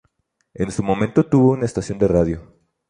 [0.55, 2.53] En su momento tuvo una estación de radio.